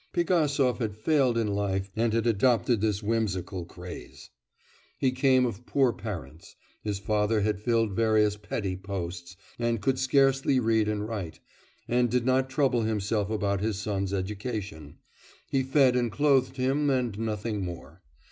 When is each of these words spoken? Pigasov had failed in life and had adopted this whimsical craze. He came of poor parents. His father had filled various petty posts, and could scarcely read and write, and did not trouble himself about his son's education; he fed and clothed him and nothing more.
Pigasov 0.13 0.79
had 0.79 0.97
failed 0.97 1.37
in 1.37 1.45
life 1.53 1.91
and 1.95 2.11
had 2.11 2.25
adopted 2.25 2.81
this 2.81 3.03
whimsical 3.03 3.65
craze. 3.65 4.31
He 4.97 5.11
came 5.11 5.45
of 5.45 5.67
poor 5.67 5.93
parents. 5.93 6.55
His 6.81 6.97
father 6.97 7.41
had 7.41 7.61
filled 7.61 7.93
various 7.93 8.35
petty 8.35 8.75
posts, 8.75 9.37
and 9.59 9.79
could 9.79 9.99
scarcely 9.99 10.59
read 10.59 10.87
and 10.87 11.07
write, 11.07 11.39
and 11.87 12.09
did 12.09 12.25
not 12.25 12.49
trouble 12.49 12.81
himself 12.81 13.29
about 13.29 13.61
his 13.61 13.77
son's 13.77 14.11
education; 14.11 14.97
he 15.51 15.61
fed 15.61 15.95
and 15.95 16.11
clothed 16.11 16.57
him 16.57 16.89
and 16.89 17.19
nothing 17.19 17.63
more. 17.63 18.01